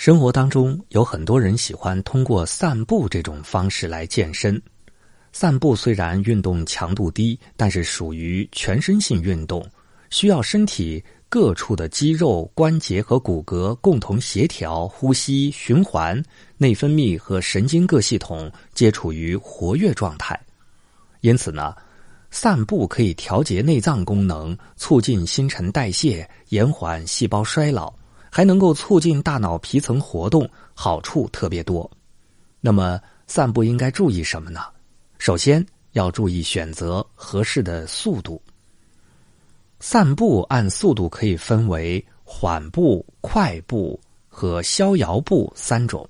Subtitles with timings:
[0.00, 4.58] 生活当中有很多人喜欢通过散步这种方式来健身。
[5.30, 9.62] 散步虽然运动强度低，但是属于全身性运动，
[10.08, 16.24] 需要身体各处的肌肉、关节和骨骼共同协调，呼吸、循环、
[16.56, 20.40] 内分泌和神经各系统皆处于活跃状态。
[21.20, 21.74] 因此呢，
[22.30, 27.99] 散步可以调节内脏功能，促进新陈代谢，延缓细胞衰老。
[28.32, 31.90] 还能够促进大脑皮层活动，好处特别多。
[32.60, 34.60] 那么散步应该注意什么呢？
[35.18, 38.40] 首先要注意选择合适的速度。
[39.80, 46.08] 散步按速度可以分为缓步、快步和逍遥步三种。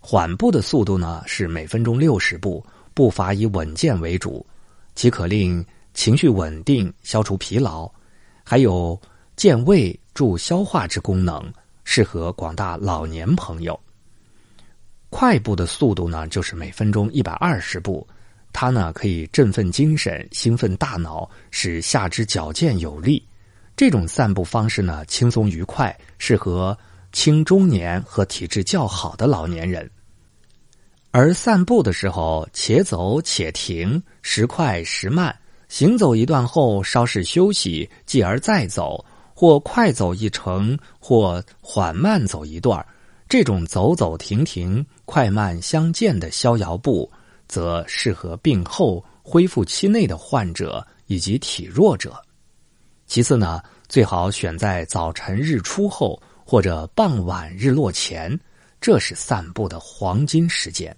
[0.00, 4.44] 缓步的速度呢是每分钟六十步，步伐以稳健为主，
[4.96, 7.88] 其可令情绪稳定、消除疲劳，
[8.42, 9.00] 还有
[9.36, 9.96] 健胃。
[10.14, 11.42] 助消化之功能，
[11.94, 13.78] 适合广大老年朋友。
[15.10, 18.08] 快步的速度呢，就是每分钟一百二十步，
[18.50, 23.22] 它呢可以振奋精神、兴奋大脑，使下肢矫健有力。
[23.76, 26.74] 这种散步方式呢，轻松愉快，适合
[27.12, 29.90] 轻中年和体质较好的老年人。
[31.10, 35.38] 而散步的时候，且走且停，时快时慢，
[35.68, 39.04] 行走一段后稍事休息，继而再走。
[39.34, 42.84] 或快走一程，或缓慢走一段
[43.28, 47.10] 这种走走停停、快慢相间的逍遥步，
[47.48, 52.20] 则适合病后、恢复期内的患者以及体弱者。
[53.06, 58.38] 其次呢，最好选在早晨日出后或者傍晚日落前，
[58.80, 60.94] 这是散步的黄金时间。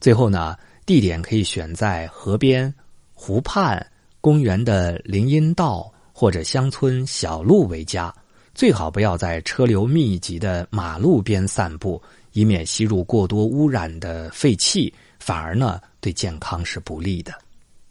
[0.00, 2.72] 最后呢，地点可以选在河边、
[3.12, 3.84] 湖畔、
[4.20, 5.91] 公园的林荫道。
[6.12, 8.14] 或者乡村小路为佳，
[8.54, 12.00] 最好不要在车流密集的马路边散步，
[12.32, 17.32] 以免吸入过多污染的废气，反而呢对健康是不利的。